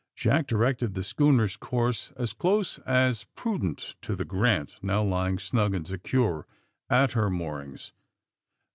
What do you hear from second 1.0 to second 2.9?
schooner's course as close